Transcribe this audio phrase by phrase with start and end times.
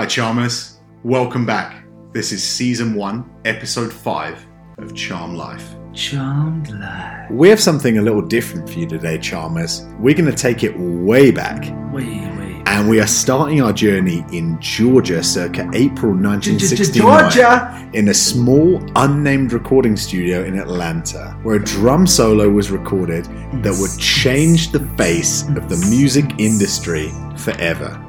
[0.00, 0.78] Hi, Charmers.
[1.04, 1.84] Welcome back.
[2.14, 4.42] This is season one, episode five
[4.78, 5.74] of Charm Life.
[5.92, 7.30] Charmed life.
[7.30, 9.84] We have something a little different for you today, Charmers.
[9.98, 12.06] We're going to take it way back, Wait,
[12.38, 12.62] wait.
[12.64, 17.90] and we are starting our journey in Georgia circa April 1969 Georgia.
[17.92, 23.26] in a small, unnamed recording studio in Atlanta, where a drum solo was recorded
[23.62, 28.02] that would change the face of the music industry forever.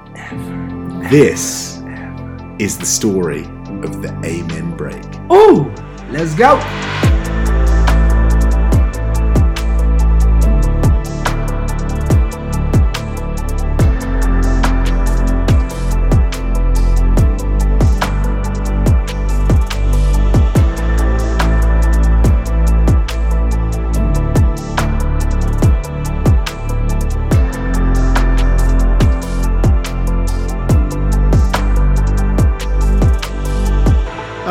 [1.09, 1.80] This
[2.61, 3.43] is the story
[3.81, 5.03] of the Amen Break.
[5.31, 5.73] Oh,
[6.11, 6.59] let's go.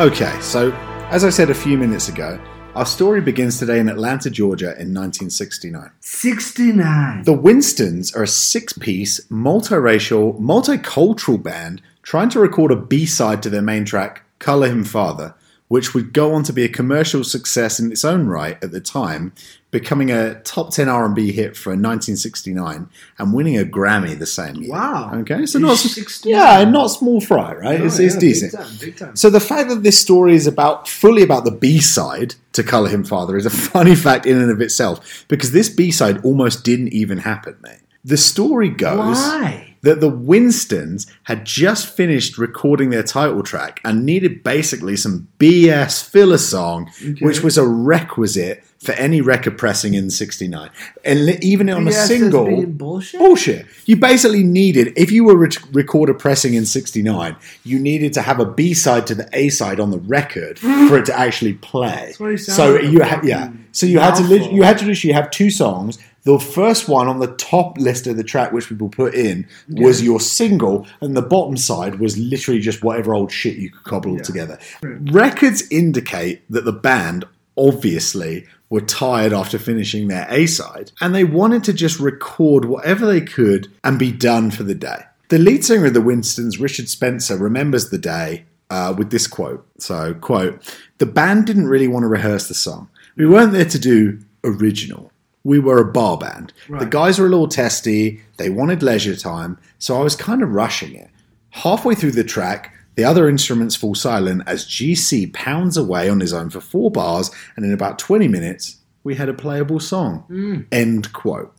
[0.01, 0.71] Okay, so
[1.11, 4.95] as I said a few minutes ago, our story begins today in Atlanta, Georgia in
[4.95, 5.91] 1969.
[5.99, 7.23] 69.
[7.23, 13.43] The Winstons are a six piece, multiracial, multicultural band trying to record a B side
[13.43, 15.35] to their main track, Colour Him Father,
[15.71, 18.81] which would go on to be a commercial success in its own right at the
[18.81, 19.31] time,
[19.71, 24.71] becoming a top 10 R&B hit for 1969 and winning a Grammy the same year.
[24.73, 25.11] Wow.
[25.19, 26.29] Okay, so not 69.
[26.29, 27.79] yeah, and not small fry, right?
[27.79, 28.51] Oh, it's, it's yeah, decent.
[28.51, 29.15] Big time, big time.
[29.15, 32.89] So the fact that this story is about fully about the B side to Colour
[32.89, 36.65] Him Father is a funny fact in and of itself because this B side almost
[36.65, 37.79] didn't even happen, mate.
[38.03, 39.70] The story goes Why?
[39.83, 46.03] That the Winstons had just finished recording their title track and needed basically some BS
[46.07, 47.25] filler song, Okay.
[47.25, 50.69] which was a requisite for any record pressing in '69,
[51.05, 52.65] and even on a BS is single.
[52.65, 53.19] bullshit.
[53.19, 53.65] Bullshit.
[53.85, 58.21] You basically needed, if you were re- record a pressing in '69, you needed to
[58.23, 60.57] have a B side to the A side on the record
[60.89, 62.13] for it to actually play.
[62.37, 63.51] So like you had, yeah.
[63.71, 64.51] So you had to, mouthful.
[64.53, 65.99] you had to literally have two songs.
[66.23, 70.03] The first one on the top list of the track, which people put in, was
[70.03, 74.19] your single, and the bottom side was literally just whatever old shit you could cobble
[74.19, 74.59] together.
[74.83, 77.25] Records indicate that the band
[77.57, 83.05] obviously were tired after finishing their A side, and they wanted to just record whatever
[83.05, 85.03] they could and be done for the day.
[85.29, 89.65] The lead singer of the Winstons, Richard Spencer, remembers the day uh, with this quote.
[89.77, 90.61] So, quote,
[90.97, 92.89] the band didn't really want to rehearse the song.
[93.15, 95.11] We weren't there to do original.
[95.43, 96.53] We were a bar band.
[96.79, 98.21] The guys were a little testy.
[98.37, 99.57] They wanted leisure time.
[99.79, 101.09] So I was kind of rushing it.
[101.49, 106.33] Halfway through the track, the other instruments fall silent as GC pounds away on his
[106.33, 110.25] own for four bars, and in about 20 minutes, we had a playable song.
[110.71, 111.53] End quote.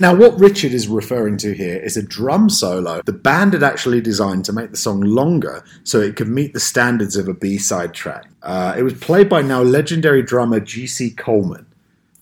[0.00, 4.00] Now, what Richard is referring to here is a drum solo the band had actually
[4.00, 7.58] designed to make the song longer so it could meet the standards of a B
[7.58, 8.28] side track.
[8.42, 11.10] Uh, it was played by now legendary drummer G.C.
[11.12, 11.66] Coleman.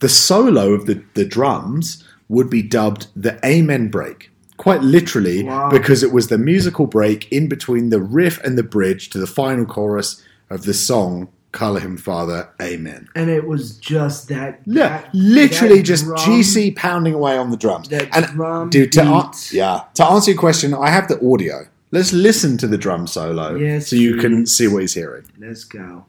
[0.07, 5.69] The solo of the, the drums would be dubbed the Amen break, quite literally, Wow.
[5.69, 9.27] because it was the musical break in between the riff and the bridge to the
[9.27, 13.09] final chorus of the song Colour Him Father, Amen.
[13.17, 14.61] And it was just that.
[14.65, 17.89] Yeah, that- literally that just drum- GC pounding away on the drums.
[17.89, 21.67] That and drum dude, to an- yeah, to answer your question, I have the audio.
[21.91, 25.25] Let's listen to the drum solo Yes, so you can see what he's hearing.
[25.37, 26.05] Let's go.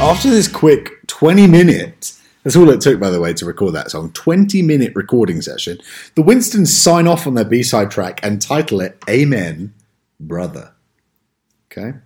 [0.00, 3.90] After this quick 20 minutes, that's all it took, by the way, to record that
[3.90, 5.78] song, 20 minute recording session,
[6.14, 9.74] the Winstons sign off on their B side track and title it Amen,
[10.18, 10.72] Brother.
[11.70, 11.98] Okay?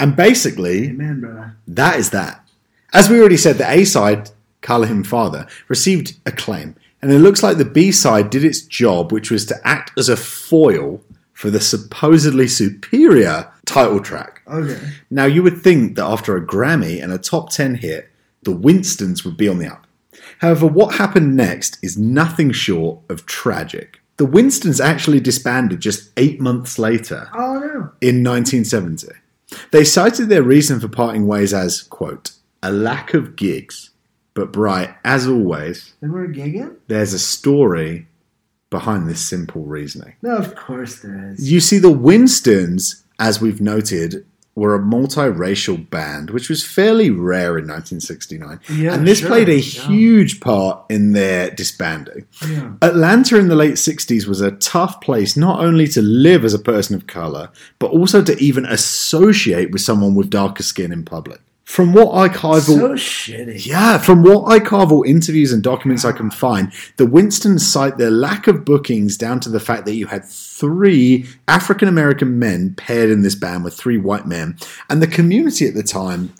[0.00, 1.56] And basically, Amen, brother.
[1.68, 2.44] That is that.
[2.92, 6.74] As we already said, the A side, Colour Him Father, received acclaim.
[7.00, 10.08] And it looks like the B side did its job, which was to act as
[10.08, 11.00] a foil
[11.32, 14.42] for the supposedly superior title track.
[14.48, 14.80] Okay.
[15.10, 18.10] Now, you would think that after a Grammy and a top 10 hit,
[18.42, 19.86] the Winstons would be on the up.
[20.38, 24.00] However, what happened next is nothing short of tragic.
[24.16, 27.90] The Winstons actually disbanded just eight months later Oh, no.
[28.00, 29.08] in 1970.
[29.70, 32.32] They cited their reason for parting ways as, quote,
[32.62, 33.90] a lack of gigs.
[34.34, 36.76] But Bright, as always, They were gigging?
[36.88, 38.06] there's a story
[38.70, 40.14] behind this simple reasoning.
[40.22, 41.50] No, of course there is.
[41.50, 44.24] You see, the Winstons, as we've noted,
[44.58, 48.58] were a multiracial band, which was fairly rare in 1969.
[48.68, 49.86] Yeah, and this sure, played a yeah.
[49.86, 52.26] huge part in their disbanding.
[52.46, 52.72] Yeah.
[52.82, 56.58] Atlanta in the late 60s was a tough place not only to live as a
[56.58, 61.40] person of color, but also to even associate with someone with darker skin in public.
[61.68, 63.66] From what archival So shitty.
[63.66, 68.46] yeah, from what archival interviews and documents I can find, the Winstons cite their lack
[68.46, 73.20] of bookings down to the fact that you had three African American men paired in
[73.20, 74.56] this band with three white men,
[74.88, 76.32] and the community at the time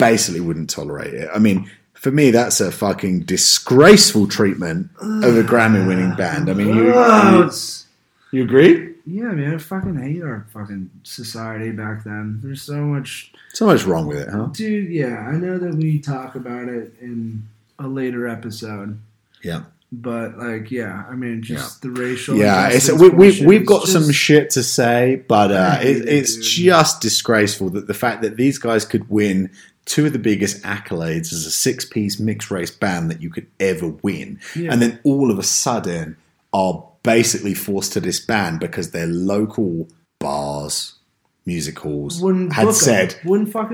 [0.00, 1.30] basically wouldn't tolerate it.
[1.32, 6.50] I mean, for me, that's a fucking disgraceful treatment of a Grammy winning band.
[6.50, 7.50] I mean, you, you.
[8.36, 8.94] You agree?
[9.06, 12.40] Yeah, man, I fucking hate our fucking society back then.
[12.42, 14.48] There's so much, So much wrong with it, huh?
[14.52, 14.90] dude.
[14.90, 17.44] Yeah, I know that we talk about it in
[17.78, 18.98] a later episode,
[19.42, 19.62] Yeah.
[19.92, 22.36] but like, yeah, I mean, just the racial.
[22.36, 26.34] Yeah, it's, we, we, we've got some shit to say, but uh, it, it, it's
[26.34, 26.44] dude.
[26.44, 29.50] just disgraceful that the fact that these guys could win
[29.84, 33.46] two of the biggest accolades as a six piece mixed race band that you could
[33.60, 34.72] ever win, Yeah.
[34.72, 36.16] and then all of a sudden
[36.52, 39.88] are basically forced to disband because their local
[40.18, 40.94] bars,
[41.46, 43.14] music halls wouldn't had said.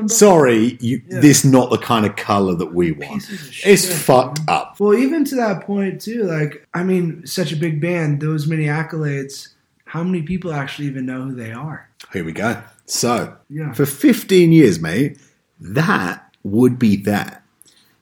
[0.08, 1.20] Sorry, you, Yeah.
[1.20, 3.28] this not the kind of color that we want.
[3.30, 4.56] It's shit, fucked man.
[4.56, 4.76] up.
[4.78, 6.24] Well, even to that point too.
[6.24, 9.48] Like, I mean, such a big band, those many accolades.
[9.86, 11.88] How many people actually even know who they are?
[12.12, 12.62] Here we go.
[12.86, 13.72] So, Yeah.
[13.72, 15.18] For 15 years, mate,
[15.60, 17.42] that would be that.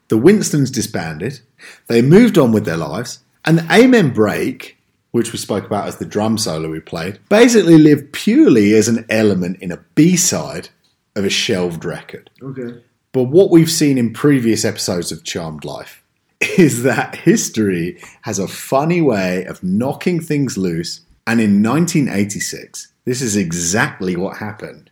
[0.09, 1.41] The Winstons disbanded,
[1.87, 4.77] they moved on with their lives, and the Amen Break,
[5.13, 9.05] which we spoke about as the drum solo we played, basically lived purely as an
[9.09, 10.69] element in a B side
[11.17, 12.31] of a shelved record.
[12.43, 12.81] Okay.
[13.13, 16.05] But what we've seen in previous episodes of Charmed Life
[16.59, 21.01] is that history has a funny way of knocking things loose.
[21.27, 24.91] And in 1986, this is exactly what happened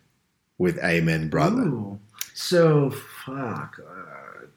[0.59, 1.63] with Amen Brother.
[1.63, 2.01] Ooh.
[2.35, 3.81] So fuck,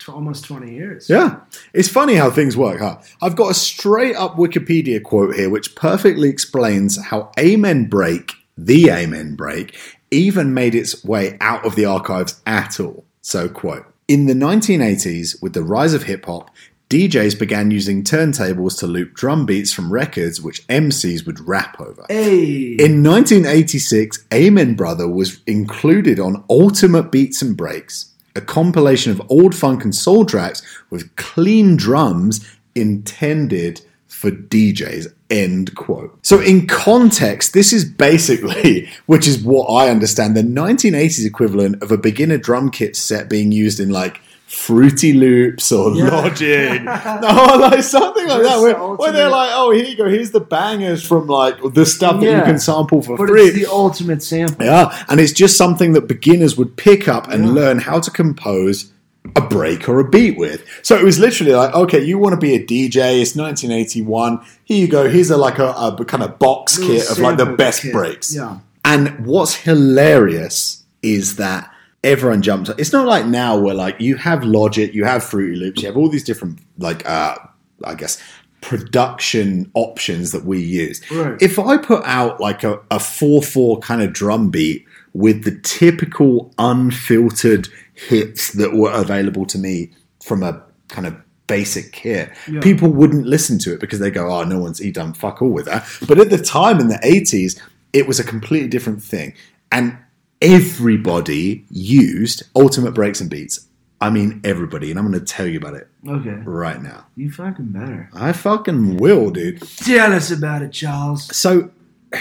[0.10, 1.10] almost twenty years.
[1.10, 1.42] Yeah,
[1.74, 3.00] it's funny how things work, huh?
[3.22, 8.90] I've got a straight up Wikipedia quote here which perfectly explains how Amen Break, the
[8.90, 9.78] Amen Break,
[10.12, 13.06] even made its way out of the archives at all.
[13.22, 16.50] So, quote In the 1980s, with the rise of hip hop,
[16.92, 22.06] DJs began using turntables to loop drum beats from records which MCs would rap over.
[22.10, 22.74] Hey.
[22.74, 29.56] In 1986, Amen Brother was included on Ultimate Beats and Breaks, a compilation of old
[29.56, 35.14] funk and soul tracks with clean drums intended for DJs.
[35.30, 36.18] End quote.
[36.26, 41.92] So, in context, this is basically, which is what I understand, the 1980s equivalent of
[41.92, 44.22] a beginner drum kit set being used in like
[44.52, 46.10] Fruity Loops or Yeah.
[46.10, 46.84] Logic.
[46.84, 48.60] no, like something like that.
[48.62, 51.86] Where, the where they're like, oh, here you go, here's the bangers from like the
[51.86, 53.44] stuff that you can sample for but free.
[53.44, 54.66] it's the ultimate sample.
[54.66, 57.52] Yeah, and it's just something that beginners would pick up and Yeah.
[57.54, 58.92] learn how to compose
[59.36, 60.66] a break or a beat with.
[60.82, 63.22] So it was literally like, okay, you want to be a DJ?
[63.22, 64.42] It's 1981.
[64.66, 65.08] Here you go.
[65.08, 67.94] Here's a like a, a kind of box Little kit of like the best kit.
[67.94, 68.36] breaks.
[68.36, 68.58] Yeah.
[68.84, 71.71] And what's hilarious is that
[72.04, 72.70] everyone jumps.
[72.78, 75.98] It's not like now where like you have Logic, you have Fruity Loops, you have
[75.98, 77.36] all these different like uh,
[77.84, 78.22] I guess
[78.62, 81.02] production options that we use.
[81.12, 81.42] Right.
[81.42, 86.54] If I put out like a, a 4-4 kind of drum beat with the typical
[86.58, 89.92] unfiltered hits that were available to me
[90.24, 91.16] from a kind of
[91.48, 92.62] basic kit, Yeah.
[92.62, 95.50] people wouldn't listen to it because they go, "Oh, no one's he done fuck all
[95.50, 97.60] with that." But at the time in the eighties,
[97.94, 99.34] it was a completely different thing,
[99.72, 99.98] and
[100.42, 103.68] everybody used ultimate breaks and beats.
[104.00, 106.42] I mean, everybody, and I'm going to tell you about it Okay.
[106.44, 107.06] right now.
[107.16, 108.10] You fucking better.
[108.14, 109.62] I fucking will, dude.
[109.62, 111.36] Tell us about it, Charles.
[111.36, 111.70] So,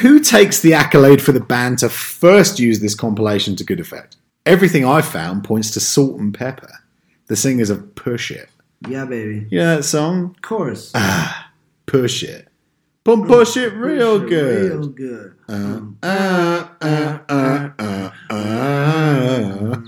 [0.02, 4.16] who takes the accolade for the band to first use this compilation to good effect?
[4.44, 6.70] Everything I've found points to Salt-N-Pepa,
[7.28, 8.50] the singers of Push It.
[8.88, 9.46] Yeah, baby.
[9.50, 10.34] You know that song?
[10.36, 10.92] Of course.
[10.94, 11.50] Ah,
[11.86, 12.48] Push It.
[13.02, 14.70] Pump push it real Push it good.
[14.72, 15.34] Real good.
[15.50, 19.80] Uh, uh, uh, uh, uh, uh.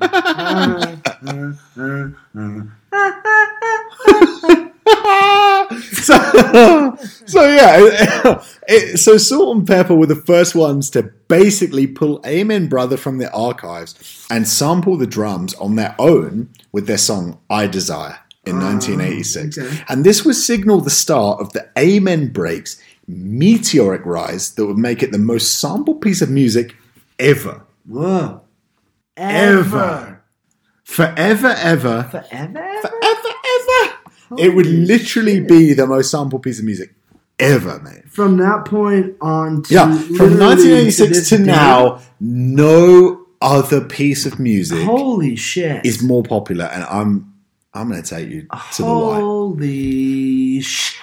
[5.93, 12.69] so, so yeah, it- it- so Salt-N-Pepa were the first ones to basically pull Amen
[12.69, 17.67] Brother from their archives and sample the drums on their own with their song I
[17.67, 19.59] Desire in 1986.
[19.59, 19.85] okay.
[19.89, 25.03] And this would signal the start of the Amen Breaks meteoric rise that would make
[25.03, 26.75] it the most sampled piece of music
[27.19, 27.63] ever.
[27.87, 28.43] Whoa.
[29.17, 30.23] Ever.
[30.85, 32.53] Forever, ever, Forever?
[32.83, 34.39] forever, ever.
[34.39, 36.95] it would literally be the most sampled piece of music
[37.39, 38.09] ever, mate.
[38.11, 44.27] From that point on to Yeah, from 1986 this to, day, now, no other piece
[44.27, 45.85] of music Holy shit!
[45.85, 47.33] is more popular, and I'm
[47.75, 48.43] I'm going to take you
[48.75, 49.19] to the why.
[49.21, 51.01] Holy shit!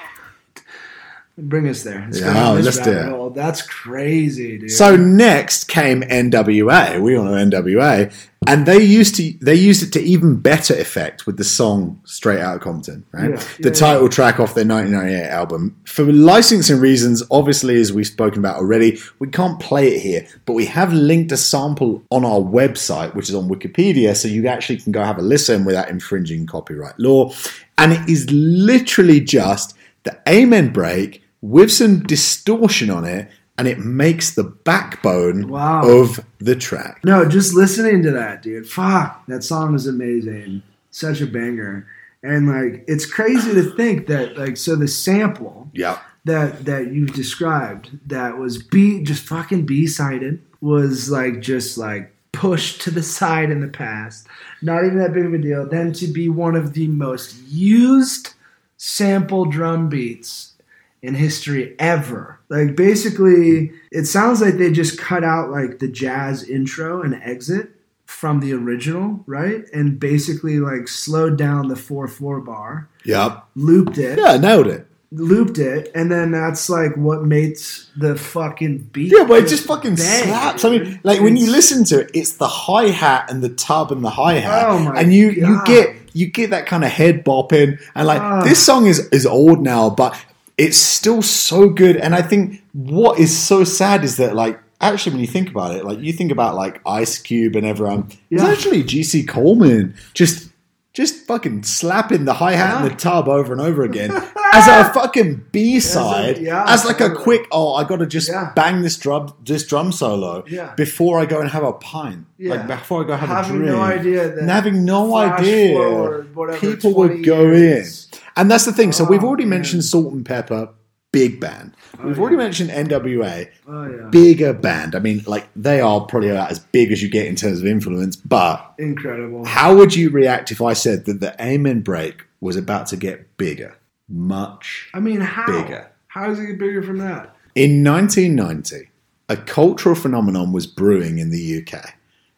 [1.42, 2.04] Bring us there.
[2.06, 3.06] Let's Yeah, this let's do it.
[3.06, 3.30] hole.
[3.30, 4.72] That's crazy, dude.
[4.72, 7.02] So next came NWA.
[7.02, 8.12] We all know NWA,
[8.48, 12.40] and they used to they used it to even better effect with the song "Straight
[12.40, 13.32] Out of Compton," right?
[13.32, 15.76] Yeah, the yeah, title track off their 1998 album.
[15.86, 20.54] For licensing reasons, obviously, as we've spoken about already, we can't play it here, but
[20.54, 24.78] we have linked a sample on our website, which is on Wikipedia, so you actually
[24.78, 27.32] can go have a listen without infringing copyright law.
[27.78, 33.80] And it is literally just the Amen break with some distortion on it, and it
[33.80, 35.88] makes the backbone Wow.
[35.88, 37.02] of the track.
[37.04, 38.68] No, just listening to that, dude.
[38.68, 40.64] Fuck, that song is amazing.
[40.92, 41.86] Such a banger.
[42.24, 46.00] And like it's crazy to think that like so the sample Yeah.
[46.26, 52.14] that that you've described that was B just fucking B sided was like just like
[52.34, 54.28] pushed to the side in the past.
[54.62, 55.66] Not even that big of a deal.
[55.68, 58.34] Then to be one of the most used
[58.78, 60.54] sample drum beats
[61.02, 62.40] in history ever.
[62.50, 67.72] Like basically it sounds like they just cut out like the jazz intro and exit
[68.06, 69.64] from the original, right?
[69.74, 73.44] And basically like slowed down the 4/4 bar, Yep.
[73.56, 74.88] looped it Yeah, nailed it.
[75.12, 79.12] looped it, and then that's like what makes the fucking beat.
[79.16, 80.66] Yeah, but it just fucking bang, slaps.
[80.66, 83.92] I mean, like when you listen to it, it's the hi hat and the tub
[83.92, 87.24] and the hi hat, Oh and you you get you get that kind of head
[87.24, 88.42] bopping, and like Ah.
[88.44, 90.16] this song is is old now, but
[90.60, 91.96] it's still so good.
[91.98, 95.76] And I think what is so sad is that like actually when you think about
[95.76, 100.48] it, like you think about like Ice Cube and everyone, it's actually GC Coleman just.
[100.92, 102.82] Just fucking slapping the hi hat Yeah.
[102.82, 104.12] and the tub over and over again
[104.54, 107.48] as a fucking B side, yeah, as like a quick.
[107.52, 108.52] Oh, I got to just Yeah.
[108.56, 110.74] bang this drum, this drum solo Yeah.
[110.76, 112.26] before I go and have a pint.
[112.40, 112.56] Yeah.
[112.56, 113.72] Like before I go have having a drink.
[113.72, 116.26] Having no idea that And having no idea
[116.60, 117.99] people would go years.
[117.99, 117.99] in.
[118.40, 118.92] And that's the thing.
[118.94, 120.72] So Oh, we've already mentioned Salt-N-Pepa,
[121.12, 121.74] big band.
[122.00, 122.22] Oh, we've yeah.
[122.22, 124.96] already mentioned NWA, Oh yeah, bigger band.
[124.96, 127.66] I mean, like they are probably about as big as you get in terms of
[127.66, 128.16] influence.
[128.16, 129.44] But incredible.
[129.46, 133.36] how would you react if I said that the Amen break was about to get
[133.38, 133.76] bigger?
[134.08, 135.46] Much I mean, how?
[135.46, 135.92] Bigger.
[136.08, 137.36] How does it get bigger from that?
[137.56, 138.90] In 1990,
[139.28, 141.94] a cultural phenomenon was brewing in the UK.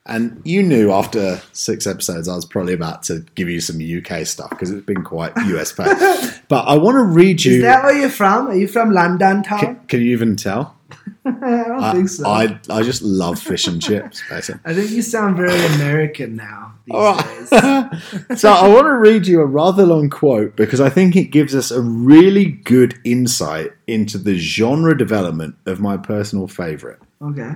[0.06, 4.26] And you knew after six episodes, I was probably about to give you some UK
[4.26, 6.42] stuff because it's been quite US based.
[6.48, 7.58] but I want to read you.
[7.58, 8.48] Is that where you're from?
[8.48, 9.80] Are you from London can, town?
[9.88, 10.76] can you even tell?
[11.26, 12.28] I don't I, think so.
[12.28, 14.74] I, I, I just love fish and chips, basically.
[14.74, 17.52] think you sound very American now these All days.
[17.52, 18.38] right.
[18.40, 21.54] so I want to read you a rather long quote because I think it gives
[21.54, 27.52] us a really good insight into the genre development of my personal favorite, Okay.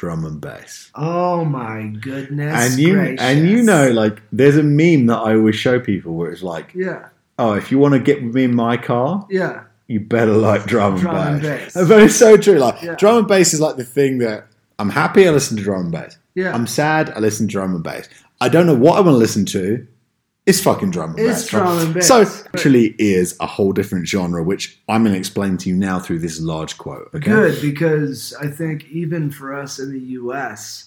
[0.00, 0.90] Drum and bass.
[0.94, 2.54] Oh my goodness.
[2.72, 3.20] and you gracious.
[3.20, 6.72] and you know like there's a meme that I always show people where it's like
[6.74, 7.08] Yeah.
[7.38, 9.64] oh if you want to get with me in my car Yeah.
[9.88, 11.88] you better like drum and Drum and bass bass.
[11.88, 12.94] but it's so true like Yeah.
[12.94, 14.46] drum and bass is like the thing that
[14.78, 16.54] I'm happy I listen to drum and bass Yeah.
[16.54, 18.08] I'm sad I listen to drum and bass
[18.40, 19.86] I don't know what I want to listen to
[20.46, 22.08] it's fucking drum and It's bass drum and bass.
[22.08, 25.76] so it actually is a whole different genre which I'm going to explain to you
[25.76, 30.00] now through this large quote okay Good, because I think even for us in the
[30.20, 30.86] US,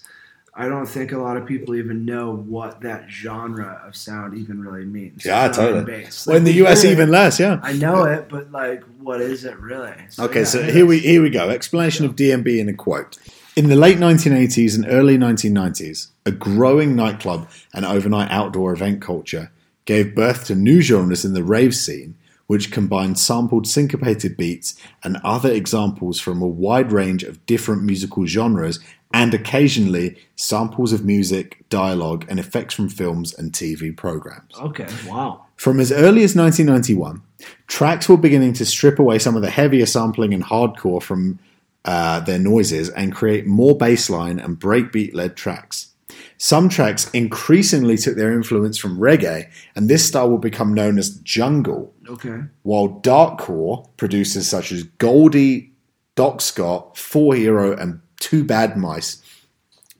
[0.55, 4.59] I don't think a lot of people even know what that genre of sound even
[4.61, 5.25] really means.
[5.25, 6.27] yeah Drum totally bass.
[6.27, 9.57] well in the US even less yeah I know it, but like, what is it
[9.59, 9.93] really?
[10.19, 10.89] Okay, yeah, so here is.
[10.89, 11.49] we here we go.
[11.49, 13.17] Explanation of DnB in a quote.
[13.55, 19.51] In the late 1980s and early 1990s, a growing nightclub and overnight outdoor event culture
[19.85, 22.15] gave birth to new genres in the rave scene,
[22.47, 28.25] which combined sampled syncopated beats and other examples from a wide range of different musical
[28.25, 28.79] genres
[29.13, 34.55] and occasionally samples of music, dialogue, and effects from films and TV programs.
[34.59, 35.45] Okay, wow.
[35.57, 37.21] From as early as 1991,
[37.67, 41.37] tracks were beginning to strip away some of the heavier sampling and hardcore from
[41.85, 45.89] uh, their noises and create more bassline and breakbeat led tracks.
[46.37, 51.15] Some tracks increasingly took their influence from reggae, and this style would become known as
[51.17, 52.41] jungle, Okay.
[52.63, 55.71] while darkcore producers such as Goldie,
[56.15, 59.21] Doc Scott, Four Hero, and Two Bad Mice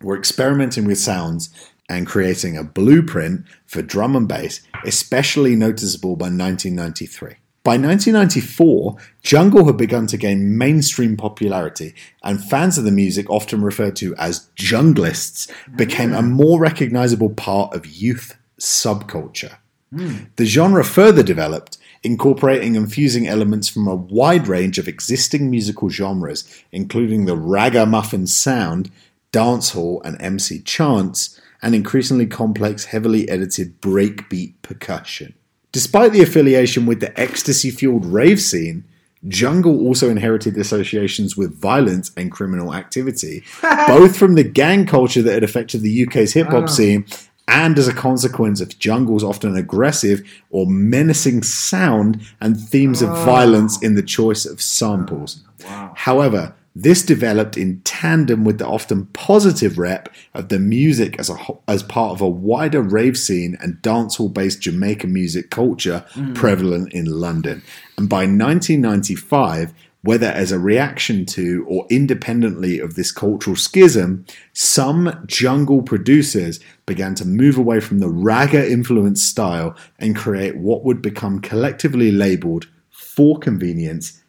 [0.02, 1.50] were experimenting with sounds
[1.90, 7.36] and creating a blueprint for drum and bass, especially noticeable by 1993.
[7.64, 13.62] By 1994, jungle had begun to gain mainstream popularity, and fans of the music, often
[13.62, 16.30] referred to as junglists, became a mm.
[16.30, 19.58] more recognizable part of youth subculture.
[19.96, 20.26] Hmm.
[20.36, 25.88] The genre further developed, incorporating and fusing elements from a wide range of existing musical
[25.88, 28.92] genres, including the ragamuffin sound,
[29.32, 35.34] dancehall and MC chants, and increasingly complex, heavily edited breakbeat percussion.
[35.74, 38.86] Despite the affiliation with the ecstasy fueled rave scene,
[39.28, 43.44] Jungle also inherited associations with violence and criminal activity,
[43.88, 46.68] both from the gang culture that had affected the UK's hip hop Oh.
[46.68, 47.06] scene
[47.48, 53.26] and as a consequence of Jungle's often aggressive or menacing sound and themes of Oh.
[53.26, 55.42] violence in the choice of samples.
[55.66, 55.94] Wow.
[55.96, 61.38] However, this developed in tandem with the often positive rep of the music as a
[61.68, 66.34] as part of a wider rave scene and dancehall-based Jamaican music culture mm.
[66.34, 67.62] prevalent in London.
[67.98, 75.24] And by 1995, whether as a reaction to or independently of this cultural schism, some
[75.28, 81.02] jungle producers began to move away from the ragga influenced style and create what would
[81.02, 84.23] become collectively labeled for convenience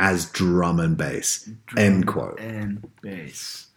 [0.00, 1.48] as drum and bass.
[1.76, 2.40] End quote.
[2.40, 3.68] And bass.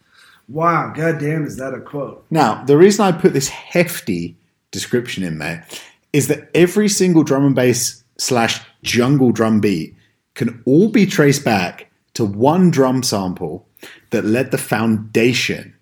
[0.48, 2.24] Wow, goddamn, is that a quote?
[2.30, 4.36] Now, the reason I put this hefty
[4.70, 5.66] description in there
[6.12, 9.94] is that every single drum and bass slash jungle drum beat
[10.34, 13.68] can all be traced back to one drum sample
[14.10, 15.74] that led the foundation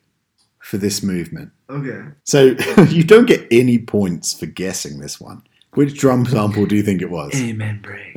[0.59, 1.53] for this movement.
[1.71, 2.03] Okay.
[2.25, 2.57] So
[2.89, 5.43] you don't get any points for guessing this one.
[5.75, 7.33] Which drum sample do you think it was?
[7.35, 8.13] Amen break.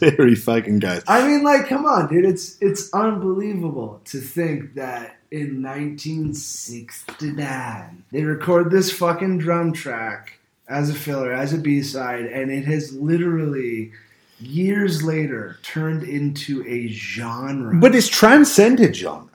[0.00, 1.02] there he fucking goes.
[1.08, 2.26] I mean, like, come on, dude.
[2.26, 10.38] It's it's unbelievable to think that in 1969 they record this fucking drum track
[10.68, 13.92] as a filler, as a B side, and it has literally
[14.38, 17.74] years later turned into a genre.
[17.76, 19.26] But it's transcended genre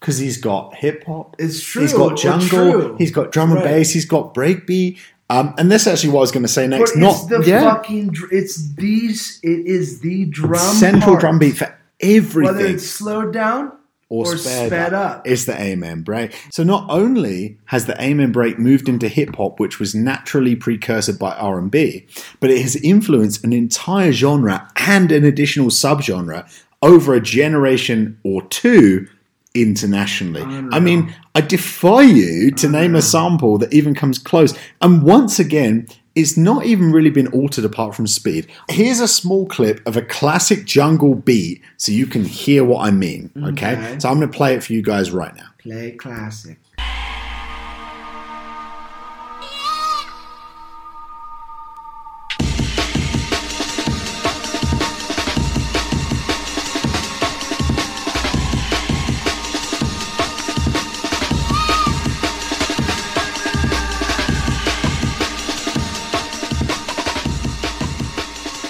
[0.00, 1.82] because he's got hip hop, it's true.
[1.82, 2.96] he's got jungle, true.
[2.98, 3.66] he's got drum and Right.
[3.78, 4.98] bass, he's got breakbeat.
[5.30, 6.90] Um, and that's actually what I was going to say next.
[6.90, 8.16] it's Not the yeah, fucking.
[8.32, 9.38] It's these.
[9.44, 11.20] It is the drum central part.
[11.20, 12.56] drum beat for everything.
[12.56, 13.72] Whether it's slowed down
[14.08, 15.18] or, or sped, sped up.
[15.18, 15.26] up.
[15.28, 16.36] It's the Amen break.
[16.50, 21.18] So not only has the Amen break moved into hip hop, which was naturally precursored
[21.20, 22.08] by R and B,
[22.40, 26.44] but it has influenced an entire genre and an additional subgenre
[26.82, 29.06] over a generation or two
[29.54, 30.42] internationally.
[30.72, 34.56] I mean, I defy you to name a sample that even comes close.
[34.80, 38.46] And once again, it's not even really been altered apart from speed.
[38.68, 42.90] Here's a small clip of a classic jungle beat so you can hear what I
[42.90, 43.30] mean.
[43.36, 43.72] Okay.
[43.72, 43.98] Okay.
[43.98, 45.48] So I'm going to play it for you guys right now.
[45.58, 46.58] play classic.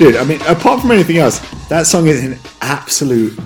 [0.00, 3.38] Dude, I mean, apart from anything else, that song is an absolute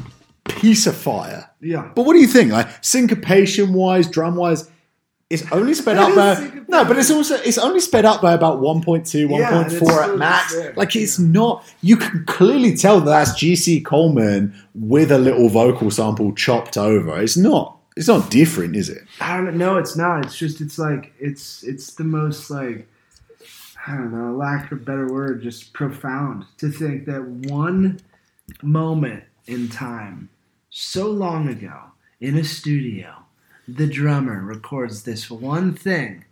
[0.49, 1.51] piece of fire.
[1.61, 1.91] Yeah.
[1.97, 2.53] But what do you think?
[2.53, 4.71] Like syncopation wise, drum wise,
[5.29, 6.67] it's only sped up by syncopation.
[6.69, 10.55] no, but it's also it's only sped up by about 1.2, 1.4 Yeah, at max.
[10.77, 11.65] Like it's not.
[11.81, 17.21] You can clearly tell that that's GC Coleman with a little vocal sample chopped over.
[17.21, 17.81] It's not.
[17.97, 19.03] It's not different, is it?
[19.21, 19.77] I don't know.
[19.79, 20.25] It's not.
[20.25, 20.61] It's just.
[20.61, 21.13] It's like.
[21.19, 21.65] It's.
[21.65, 22.87] It's the most like.
[23.87, 24.37] I don't know.
[24.37, 28.01] Lack of a better word, just profound to think that one
[28.63, 30.31] moment in time,
[30.71, 31.81] so long ago,
[32.21, 33.25] in a studio,
[33.69, 36.25] the drummer records this one thing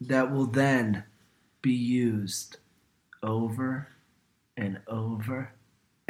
[0.00, 1.04] that will then
[1.62, 2.58] be used
[3.22, 3.88] over
[4.56, 5.50] and over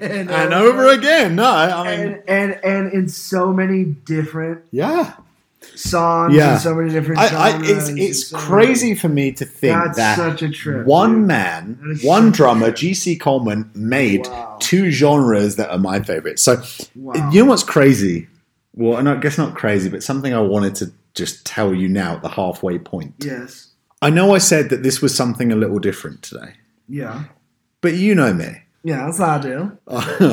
[0.00, 1.36] and, And over again.
[1.36, 5.14] No, I mean, and, and and in so many different yeah.
[5.74, 6.52] Songs Yeah.
[6.52, 7.70] and so many different I, I, genres.
[7.70, 11.26] it's it's so crazy for me to think That's that such a trip, one dude.
[11.28, 12.70] man, one drummer.
[12.70, 14.56] GC Coleman, made Wow.
[14.60, 16.38] two genres that are my favorite.
[16.38, 16.62] So,
[16.94, 17.30] Wow.
[17.32, 18.28] you know what's crazy?
[18.74, 22.14] Well, and I guess not crazy, but something I wanted to just tell you now
[22.16, 23.14] at the halfway point.
[23.24, 23.68] Yes.
[24.00, 26.52] I know I said that this was something a little different today,
[26.88, 27.24] Yeah.
[27.80, 28.62] but you know me.
[28.84, 29.78] Yeah, that's what I do.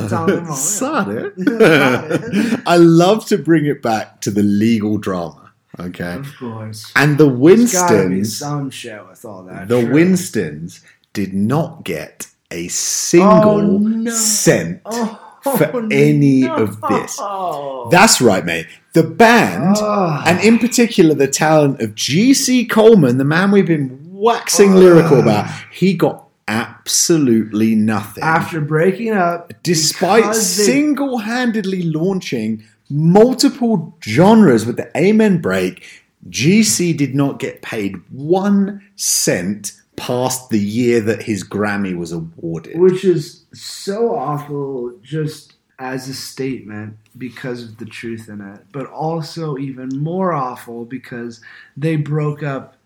[0.07, 0.53] Tell me more, yeah.
[0.53, 1.31] Sorry.
[1.45, 2.57] Sorry.
[2.65, 5.51] I love to bring it back to the legal drama.
[5.79, 6.13] Okay.
[6.13, 6.91] Of course.
[6.95, 9.67] And the Winstons some shit with all that.
[9.67, 9.91] the shit.
[9.91, 10.81] Winstons
[11.13, 14.11] did not get a single Oh, no.
[14.11, 16.55] cent Oh, for any no.
[16.55, 17.17] of this.
[17.91, 18.67] That's right, mate.
[18.93, 20.23] The band, Oh.
[20.25, 25.19] and in particular the talent of GC Coleman, the man we've been waxing oh, lyrical
[25.19, 28.23] about, he got absolutely nothing.
[28.23, 35.83] After breaking up, despite single handedly launching multiple genres with the Amen break,
[36.29, 42.77] GC did not get paid one cent past the year that his Grammy was awarded.
[42.79, 44.93] which is so awful.
[45.01, 50.85] Just as a statement because of the truth in it, but also even more awful
[50.85, 51.41] because
[51.75, 52.77] they broke up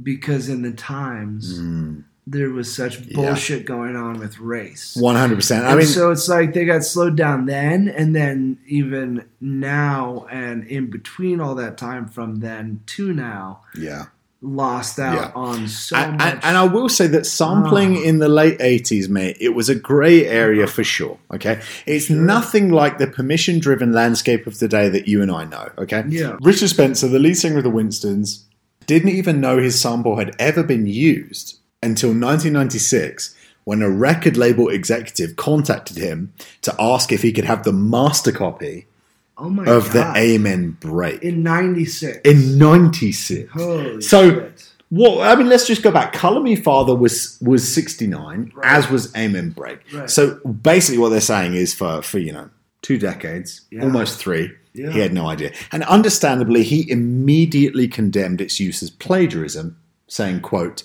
[0.00, 2.04] because in the times Mm.
[2.30, 3.14] There was such Yeah.
[3.14, 4.94] bullshit going on with race.
[4.98, 5.64] One hundred percent.
[5.66, 10.64] I mean, so it's like they got slowed down then, and then even now, and
[10.64, 14.06] in between all that time from then to now, yeah.
[14.40, 15.30] lost out Yeah.
[15.34, 16.22] on so and, much.
[16.34, 18.02] and, and I will say that sampling Ah.
[18.02, 21.18] in the late 80s, mate, it was a grey area for sure.
[21.34, 21.60] Okay.
[21.86, 22.16] It's Sure.
[22.16, 25.70] nothing like the permission driven landscape of today that you and I know.
[25.78, 26.04] Okay.
[26.08, 26.36] Yeah.
[26.40, 28.44] Richard Spencer, the lead singer of the Winstons,
[28.86, 34.68] didn't even know his sample had ever been used until 1996 when a record label
[34.68, 38.86] executive contacted him to ask if he could have the master copy
[39.36, 39.92] oh of god!
[39.92, 42.18] the Amen break in '96.
[42.24, 43.50] in 96.
[43.52, 44.64] Holy So- shit.
[44.90, 46.14] Well, I mean, let's just go back.
[46.14, 48.74] Color Me Father was was sixty nine, Right.
[48.74, 49.80] as was Amen Break.
[49.92, 50.08] Right.
[50.08, 52.48] So basically, what they're saying is for for you know
[52.80, 53.82] two decades, Yeah.
[53.82, 54.90] almost three, Yeah.
[54.90, 60.84] he had no idea, and understandably, he immediately condemned its use as plagiarism, saying, "quote."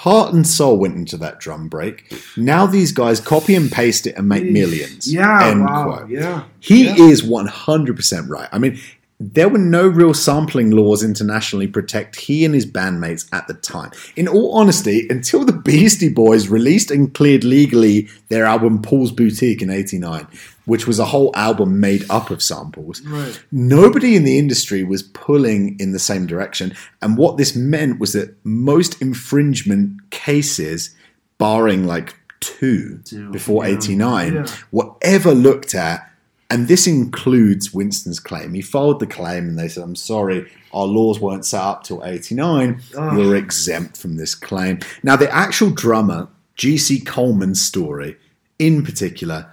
[0.00, 2.12] Heart and soul went into that drum break.
[2.36, 5.10] Now these guys copy and paste it and make millions.
[5.12, 6.10] Yeah, End wow, quote.
[6.10, 6.42] yeah.
[6.60, 6.96] He Yeah.
[7.06, 8.48] is 100% right.
[8.52, 8.78] I mean,
[9.18, 13.90] there were no real sampling laws internationally protect he and his bandmates at the time.
[14.16, 19.62] In all honesty, until the Beastie Boys released and cleared legally their album Paul's Boutique
[19.62, 20.26] in 89,
[20.66, 23.40] which was a whole album made up of samples, Right.
[23.50, 26.74] nobody in the industry was pulling in the same direction.
[27.00, 30.90] And what this meant was that most infringement cases,
[31.38, 33.00] barring like two
[33.32, 33.74] before yeah.
[33.76, 34.46] 89, Yeah.
[34.72, 36.10] were ever looked at.
[36.48, 38.54] And this includes Winston's claim.
[38.54, 42.04] He filed the claim and they said, I'm sorry, our laws weren't set up till
[42.04, 42.80] 89.
[42.96, 43.18] Ugh.
[43.18, 44.78] You're exempt from this claim.
[45.02, 47.00] Now, the actual drummer, G.C.
[47.00, 48.16] Coleman's story
[48.60, 49.50] in particular,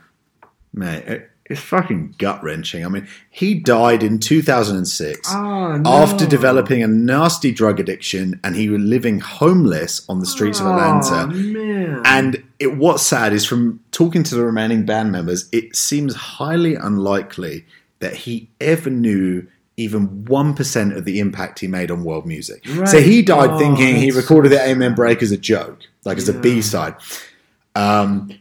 [0.73, 2.85] mate, it's fucking gut wrenching.
[2.85, 5.89] I mean, he died in 2006 Oh, no.
[5.91, 10.67] after developing a nasty drug addiction and he was living homeless on the streets of
[10.67, 11.23] Atlanta.
[11.23, 12.01] Oh, man.
[12.05, 16.75] And it, what's sad is from talking to the remaining band members, it seems highly
[16.75, 17.65] unlikely
[17.99, 22.63] that he ever knew even 1% of the impact he made on world music.
[22.69, 22.87] Right.
[22.87, 24.93] So he died Oh, thinking he recorded so the Amen.
[24.95, 26.39] Break as a joke, like as a Yeah.
[26.39, 26.95] B side.
[27.75, 28.31] Um,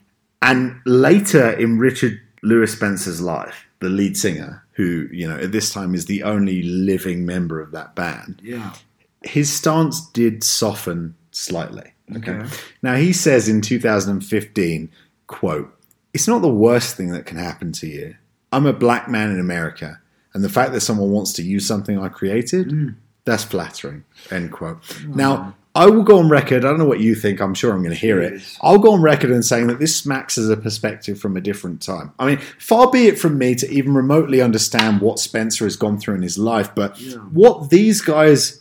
[0.40, 5.72] and later in Richard Lewis Spencer's life, the lead singer, who, you know, at this
[5.72, 8.74] time is the only living member of that band, yeah.
[9.22, 11.92] his stance did soften slightly.
[12.16, 12.32] Okay.
[12.32, 12.48] Okay.
[12.82, 14.90] Now he says in 2015,
[15.26, 15.74] quote,
[16.12, 18.16] "It's not the worst thing that can happen to you.
[18.52, 20.00] I'm a black man in America,
[20.34, 22.94] and the fact that someone wants to use something I created, Mm.
[23.24, 24.82] that's flattering." End quote.
[25.06, 26.64] Now I will go on record.
[26.64, 27.40] I don't know what you think.
[27.40, 28.42] I'm sure I'm going to hear it.
[28.60, 31.80] I'll go on record and saying that this smacks as a perspective from a different
[31.80, 32.12] time.
[32.18, 35.98] I mean, far be it from me to even remotely understand what Spencer has gone
[35.98, 37.16] through in his life, but Yeah.
[37.16, 38.60] what these guys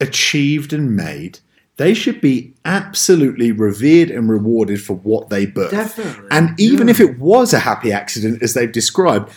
[0.00, 1.38] achieved and made,
[1.76, 5.70] they should be absolutely revered and rewarded for what they birthed.
[5.70, 6.28] Definitely.
[6.32, 6.92] And even Yeah.
[6.92, 9.30] if it was a happy accident, as they've described,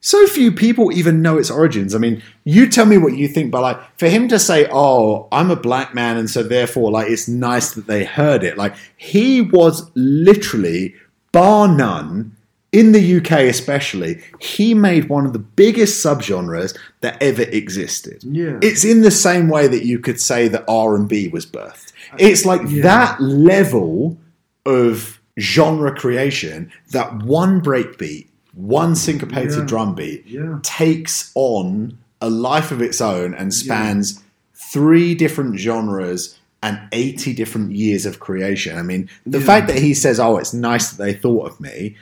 [0.00, 1.94] so few people even know its origins.
[1.94, 5.26] I mean, you tell me what you think, but like for him to say, "Oh,
[5.32, 8.56] I'm a black man," and so therefore, like it's nice that they heard it.
[8.56, 10.94] Like he was literally,
[11.32, 12.36] bar none,
[12.70, 18.22] in the UK especially, he made one of the biggest subgenres that ever existed.
[18.24, 18.58] Yeah.
[18.62, 21.92] It's in the same way that you could say that R and B was birthed.
[22.18, 22.82] It's like Yeah.
[22.82, 24.18] that level
[24.66, 28.26] of genre creation that one breakbeat,
[28.58, 29.64] one syncopated Yeah.
[29.64, 30.58] drum beat Yeah.
[30.62, 34.20] takes on a life of its own and spans
[34.52, 38.76] three different genres and 80 different years of creation.
[38.76, 39.46] I mean, the Yeah.
[39.46, 41.94] fact that he says, Oh, it's nice that they thought of me,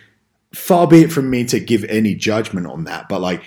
[0.55, 3.43] far be it from me to give any judgment on that, but like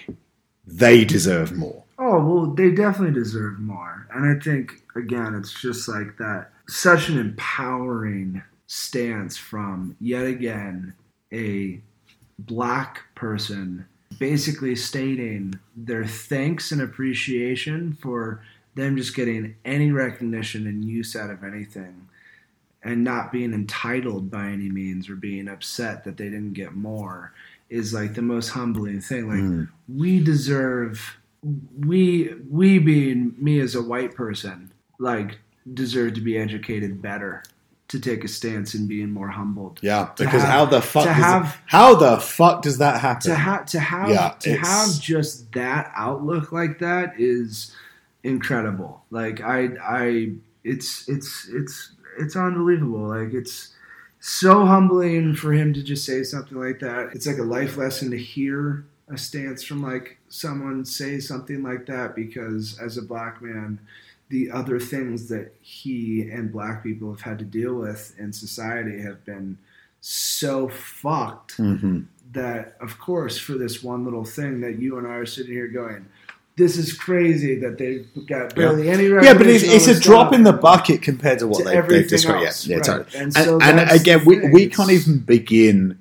[0.67, 1.83] they deserve more.
[1.97, 6.51] Oh well, they definitely deserve more, and I think again, it's just like that.
[6.69, 10.93] Such an empowering stance from yet again
[11.33, 11.81] a
[12.45, 13.85] black person,
[14.17, 18.41] basically stating their thanks and appreciation for
[18.75, 22.07] them just getting any recognition and use out of anything,
[22.83, 27.33] and not being entitled by any means or being upset that they didn't get more
[27.69, 29.27] is like the most humbling thing.
[29.27, 29.67] Like Mm.
[29.87, 31.17] we deserve
[31.79, 35.39] we we being me as a white person like
[35.73, 37.43] deserve to be educated better
[37.89, 41.09] to take a stance and being more humbled Yeah, because have- how the fuck to
[41.09, 43.29] does have- it, how the fuck does that happen?
[43.31, 47.75] to have to have Yeah, to have just that outlook like that is
[48.23, 50.31] incredible like i i
[50.63, 53.69] it's it's it's it's unbelievable like it's
[54.19, 57.11] so humbling for him to just say something like that.
[57.15, 61.85] It's like a life lesson to hear a stance from like someone say something like
[61.85, 63.79] that because as a black man,
[64.29, 69.01] the other things that he and black people have had to deal with in society
[69.01, 69.57] have been
[70.01, 75.15] so fucked hmm that of course for this one little thing that you and I
[75.15, 76.05] are sitting here going,
[76.57, 80.43] this is crazy that they've got barely any Yeah, but it's, it's a drop in
[80.43, 82.45] the bucket compared to what to they, they've everything described.
[82.45, 83.07] else, Yeah, yeah, right.
[83.07, 83.23] totally.
[83.23, 85.99] And so and again, we, we can't even begin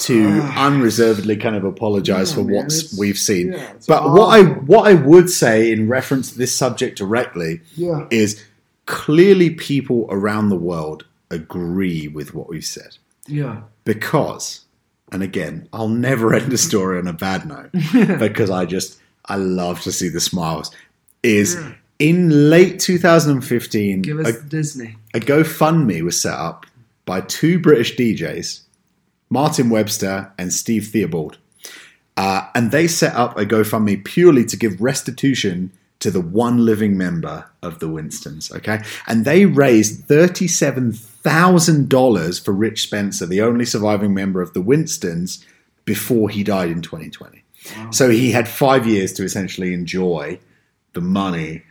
[0.00, 3.52] to unreservedly kind of apologize No, for what we've seen.
[3.52, 8.06] yeah, but what I what I would say in reference to this subject directly Yeah.
[8.10, 8.42] is
[8.86, 12.96] clearly people around the world agree with what we've said
[13.28, 13.60] Yeah.
[13.84, 14.62] because
[15.12, 17.70] and again i'll never end a story on a bad note
[18.18, 20.72] because i just i love to see the smiles
[21.22, 21.72] is Yeah.
[22.00, 24.96] in late 2015 Give us a, Disney.
[25.14, 26.66] a gofundme was set up
[27.06, 28.62] by two british djs
[29.30, 31.38] martin webster and steve theobald
[32.16, 36.96] uh, and they set up a gofundme purely to give restitution to the one living
[36.96, 38.80] member of the Winstons, okay?
[39.06, 45.44] And they raised $37,000 for Rich Spencer, the only surviving member of the Winstons,
[45.84, 47.44] before he died in 2020.
[47.90, 50.38] So he had five years to essentially enjoy
[50.94, 51.62] the money,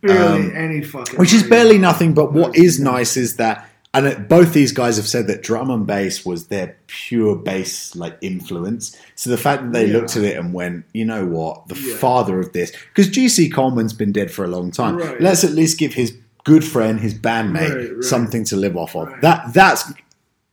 [0.00, 1.16] Barely Um, any fucking.
[1.18, 2.12] which is barely nothing.
[2.14, 5.70] But what is nice is that, and it, both these guys have said that drum
[5.70, 8.96] and bass was their pure bass like influence.
[9.14, 9.94] So the fact that they Yeah.
[9.94, 11.96] looked at it and went, you know what, the Yeah.
[11.96, 14.98] father of this, because GC Coleman's been dead for a long time.
[14.98, 15.20] Right.
[15.20, 16.12] Let's at least give his
[16.44, 18.04] good friend, his bandmate, Right, right.
[18.04, 19.08] something to live off of.
[19.22, 19.92] That that's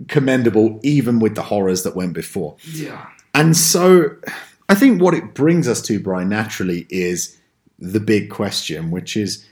[0.08, 2.56] commendable, even with the horrors that went before.
[2.73, 3.06] Yeah.
[3.34, 4.12] And so
[4.69, 7.38] I think what it brings us to, Bryan, naturally is
[7.79, 9.45] the big question, which is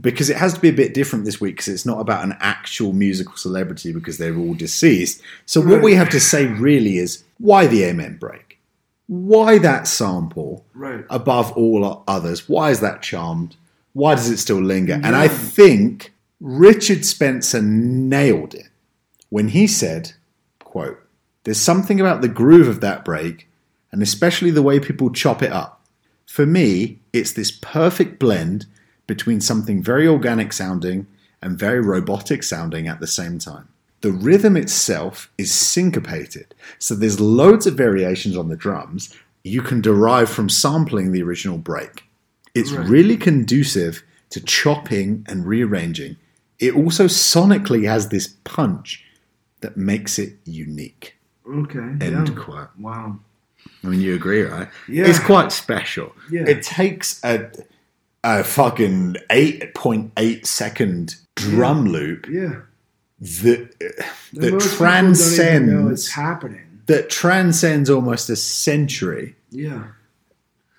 [0.00, 2.36] because it has to be a bit different this week because it's not about an
[2.40, 5.20] actual musical celebrity because they're all deceased.
[5.44, 8.58] So what we have to say really is why the Amen break?
[9.06, 11.04] Why that sample Right.
[11.10, 12.48] above all others?
[12.48, 13.56] Why is that charmed?
[13.92, 14.94] Why does it still linger?
[14.94, 18.68] And I think Richard Spencer nailed it
[19.28, 20.12] when he said,
[20.60, 20.98] quote,
[21.44, 23.48] there's something about the groove of that break
[23.92, 25.86] and especially the way people chop it up.
[26.26, 28.66] For me, it's this perfect blend
[29.06, 31.06] between something very organic sounding
[31.42, 33.68] and very robotic sounding at the same time.
[34.00, 39.80] The rhythm itself is syncopated, so there's loads of variations on the drums you can
[39.80, 42.04] derive from sampling the original break.
[42.54, 42.88] It's Right.
[42.88, 46.16] really conducive to chopping and rearranging.
[46.58, 49.04] It also sonically has this punch
[49.60, 51.16] that makes it unique.
[51.48, 51.78] Okay.
[51.78, 52.34] End yeah.
[52.34, 52.68] quote.
[52.78, 53.20] Wow.
[53.84, 54.68] I mean, you agree, right?
[54.88, 55.06] Yeah.
[55.06, 56.12] It's quite special.
[56.30, 56.44] Yeah.
[56.46, 57.50] It takes a,
[58.24, 62.60] a fucking 8.8 second drum loop Yeah.
[63.20, 63.98] that, that
[64.32, 66.80] most don't even know it's transcends happening.
[66.86, 69.34] that transcends almost a century.
[69.50, 69.84] Yeah.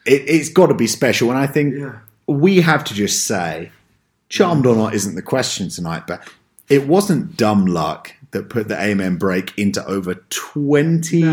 [0.06, 2.00] It, it's got to be special, and I think Yeah.
[2.28, 3.71] we have to just say,
[4.30, 6.28] charmed or not isn't the question tonight, but
[6.69, 11.23] it wasn't dumb luck that put the Amen break into over twenty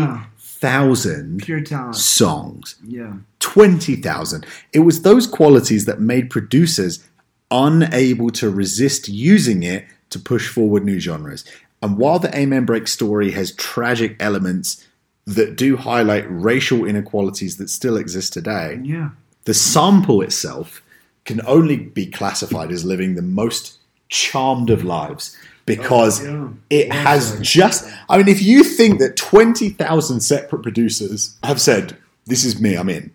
[0.69, 1.95] thousand Pure talent.
[1.95, 2.75] songs.
[2.85, 3.13] Yeah.
[3.39, 4.45] 20,000.
[4.73, 7.03] It was those qualities that made producers
[7.51, 11.45] unable to resist using it to push forward new genres.
[11.81, 14.85] And while the Amen Break story has tragic elements
[15.25, 19.09] that do highlight racial inequalities that still exist today, Yeah.
[19.45, 20.81] the sample itself
[21.25, 23.77] can only be classified as living the most
[24.09, 26.77] charmed of lives because Oh, yeah.
[26.79, 32.43] it has just i mean if you think that 20,000 separate producers have said this
[32.45, 33.11] is me i'm in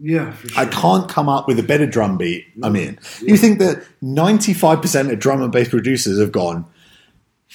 [0.00, 0.32] Yeah.
[0.32, 0.62] For sure.
[0.62, 5.12] i can't come up with a better drum beat i'm in you think that 95%
[5.12, 6.64] of drum and bass producers have gone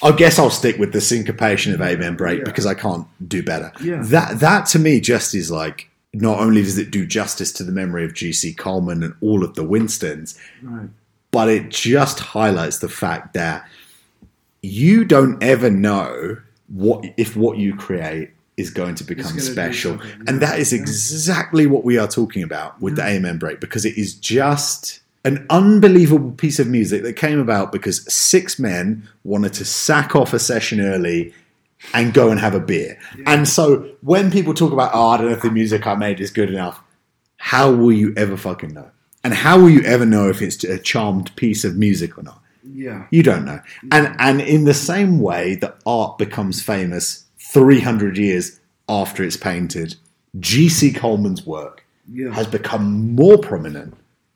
[0.00, 2.44] I guess I'll stick with the syncopation of Amen Break Yeah.
[2.44, 3.72] because I can't do better.
[3.82, 4.00] Yeah.
[4.00, 7.72] That that to me just is like not only does it do justice to the
[7.72, 10.88] memory of GC Coleman and all of the Winstons, Right.
[11.32, 13.66] but it just highlights the fact that
[14.62, 20.00] you don't ever know what if what you create is going to become special.
[20.26, 23.96] And that is exactly what we are talking about with the Amen Break because it
[23.96, 29.64] is just an unbelievable piece of music that came about because six men wanted to
[29.64, 31.32] sack off a session early
[31.94, 32.98] and go and have a beer.
[33.26, 36.20] And so when people talk about, oh, I don't know if the music I made
[36.20, 36.82] is good enough,
[37.36, 38.90] how will you ever fucking know?
[39.22, 42.42] And how will you ever know if it's a charmed piece of music or not?
[42.72, 43.06] Yeah.
[43.10, 43.60] You don't know.
[43.92, 49.96] And and in the same way that art becomes famous 300 years after it's painted,
[50.38, 50.92] G.C.
[50.92, 52.32] Coleman's work Yeah.
[52.32, 53.94] has become more prominent.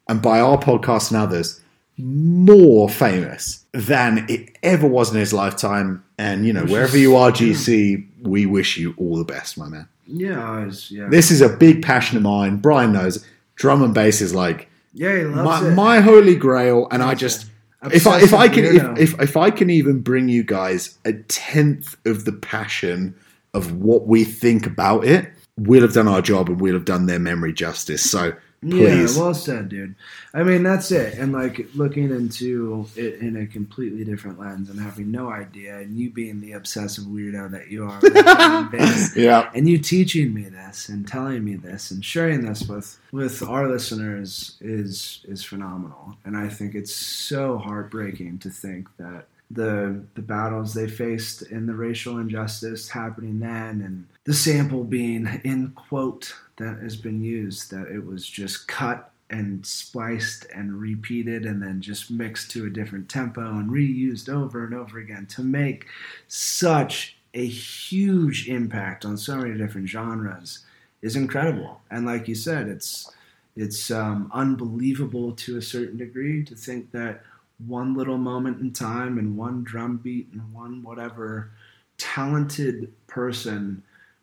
[0.08, 1.60] And by our podcast and others,
[1.98, 6.02] more famous than it ever was in his lifetime.
[6.18, 9.88] And you know, wherever you are, GC, we wish you all the best, my man.
[10.06, 11.08] Yeah, I was, yeah.
[11.08, 12.56] This is a big passion of mine.
[12.58, 15.70] Bryan knows drum and bass is like yeah, my, it.
[15.74, 17.46] my holy grail, and I just
[17.90, 21.14] if I if I can if, if if I can even bring you guys a
[21.14, 23.14] tenth of the passion
[23.54, 27.06] of what we think about it, we'll have done our job and we'll have done
[27.06, 28.08] their memory justice.
[28.08, 28.32] So
[28.62, 29.94] please, Yeah, well said, dude.
[30.32, 31.18] I mean, that's it.
[31.18, 35.96] And like looking into it in a completely different lens and having no idea, and
[35.96, 39.78] you being the obsessive weirdo that you are, with drum and bass, yeah, and you
[39.78, 45.20] teaching me this and telling me this and sharing this with with our listeners is
[45.24, 46.16] is phenomenal.
[46.24, 51.66] And I think it's so heartbreaking to think that the the battles they faced in
[51.66, 57.70] the racial injustice happening then and the sample being in quote that has been used
[57.70, 62.70] that it was just cut and spliced and repeated and then just mixed to a
[62.70, 65.86] different tempo and reused over and over again to make
[66.28, 70.64] such a huge impact on so many different genres
[71.00, 71.80] is incredible.
[71.90, 73.10] And like you said, it's
[73.54, 77.22] it's um, unbelievable to a certain degree to think that
[77.66, 81.50] one little moment in time and one drum beat and one whatever
[81.98, 83.82] talented person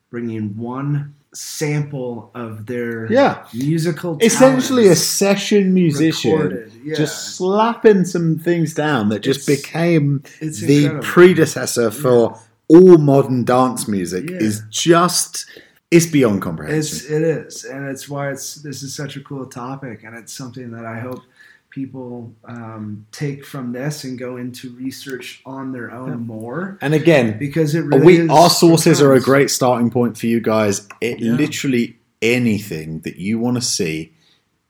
[0.10, 3.46] bringing one sample of their Yeah.
[3.54, 6.72] musical essentially a session musician.
[6.84, 6.96] Yeah.
[6.96, 11.04] just slapping some things down that just It's- became it's the incredible.
[11.06, 14.38] predecessor for all modern dance music Yeah.
[14.38, 15.46] is just
[15.92, 16.80] it's beyond comprehension.
[16.80, 20.32] It's it is, and it's why it's this is such a cool topic, and it's
[20.34, 21.22] something that I hope
[21.70, 26.78] people um, take from this and go into research on their own more.
[26.82, 30.42] And again, because it really we our sources are a great starting point for you
[30.42, 30.88] guys.
[31.02, 31.34] It Yeah.
[31.34, 34.14] literally anything that you want to see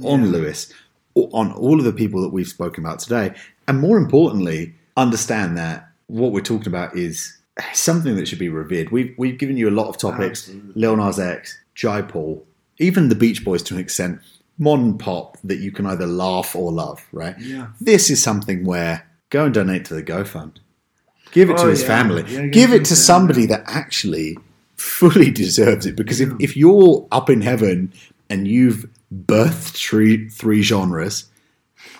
[0.03, 0.71] on lewis
[1.15, 3.33] on all of the people that we've spoken about today
[3.67, 7.37] and more importantly understand that what we're talking about is
[7.73, 10.81] something that should be revered we've, we've given you a lot of topics Absolutely.
[10.81, 12.45] lil nas x jai paul
[12.79, 14.19] even the beach boys to an extent
[14.57, 19.05] modern pop that you can either laugh or love right yeah this is something where
[19.29, 20.57] go and donate to the GoFund.
[21.31, 21.87] Give it to Oh, his yeah.
[21.87, 22.23] family.
[22.27, 24.37] Yeah, give it to to somebody that actually
[24.75, 25.95] fully deserves it.
[25.95, 27.93] Because if, if you're up in heaven
[28.29, 31.25] and you've birthed three, three genres,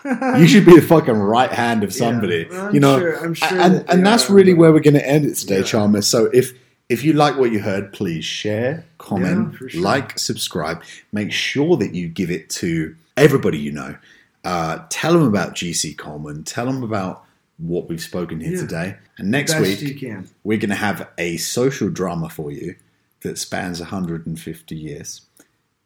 [0.05, 2.47] you should be the fucking right hand of somebody.
[2.49, 4.93] Yeah, I'm you know, sure- I'm sure and, that and that's really where we're going
[4.95, 5.63] to end it today, Yeah.
[5.63, 6.07] Charmers.
[6.07, 6.53] So if
[6.89, 9.81] if you like what you heard, please share, comment, Yeah, sure.
[9.81, 10.83] like, subscribe.
[11.13, 13.95] Make sure that you give it to everybody you know.
[14.43, 16.43] Uh, tell them about GC Coleman.
[16.43, 17.23] Tell them about
[17.57, 18.97] what we've spoken here today.
[19.17, 20.03] And next week,
[20.43, 22.75] we're going to have a social drama for you
[23.21, 25.21] that spans 150 years.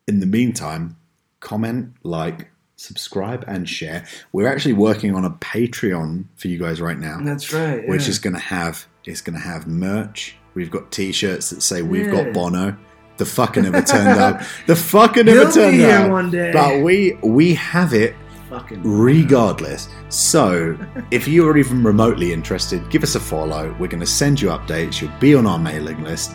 [0.07, 0.95] In the meantime,
[1.45, 4.05] comment, like, subscribe, and share.
[4.33, 8.19] We're actually working on a Patreon for you guys right now, that's right which is
[8.19, 10.35] going to have it's going to have merch.
[10.55, 12.23] We've got T-shirts that say "We've Yeah.
[12.23, 12.75] got Bono."
[13.17, 14.41] The fucker never turned up.
[14.67, 16.11] The fucker never He'll be turned here up.
[16.11, 16.51] one day.
[16.51, 18.13] But we we have it
[18.49, 19.87] fucking regardless.
[20.09, 20.77] So,
[21.11, 23.73] if you're even remotely interested, give us a follow.
[23.79, 25.01] We're going to send you updates.
[25.01, 26.31] You'll be on our mailing list.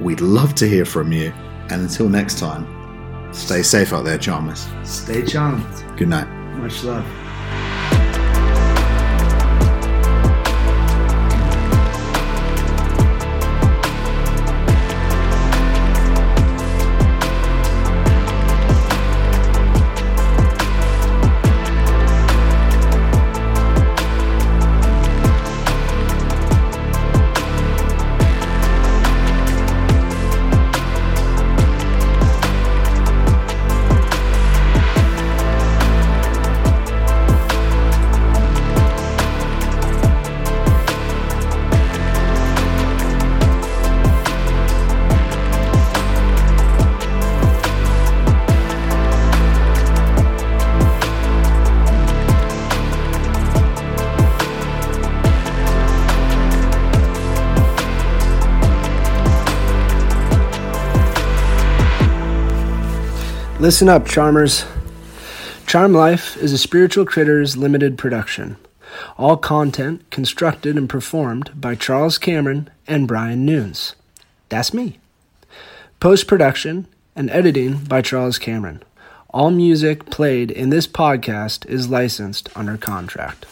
[0.00, 1.32] We'd love to hear from you.
[1.70, 2.64] And until next time,
[3.34, 4.66] stay safe out there, Charmers.
[4.84, 5.64] stay charmed
[5.96, 6.28] Good night.
[6.58, 7.04] much love
[63.64, 64.66] Listen up, Charmers.
[65.66, 68.58] Charm Life is a Spiritual Critters limited production.
[69.16, 73.94] All content constructed and performed by Charles Cameron and Bryan Nunes.
[74.50, 74.98] That's me.
[75.98, 78.82] Post production and editing by Charles Cameron.
[79.30, 83.46] All music played in this podcast is licensed under contract.